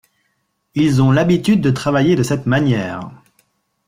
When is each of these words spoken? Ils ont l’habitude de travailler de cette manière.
Ils 0.73 1.03
ont 1.03 1.11
l’habitude 1.11 1.61
de 1.61 1.69
travailler 1.69 2.15
de 2.15 2.23
cette 2.23 2.47
manière. 2.47 3.11